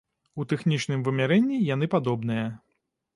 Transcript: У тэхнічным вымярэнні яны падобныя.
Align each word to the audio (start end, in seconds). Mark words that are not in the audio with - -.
У 0.43 0.43
тэхнічным 0.53 1.03
вымярэнні 1.07 1.59
яны 1.73 1.85
падобныя. 1.95 2.47